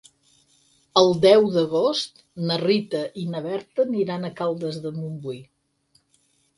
[1.01, 5.41] El deu d'agost na Rita i na Berta aniran a Caldes de Montbui.